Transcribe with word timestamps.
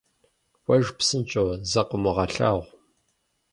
-КӀуэж, 0.63 0.85
псынщӀэу, 0.97 1.49
закъыумыгъэлъагъу! 1.71 2.61